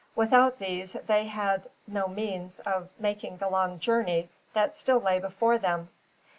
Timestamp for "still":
4.73-4.99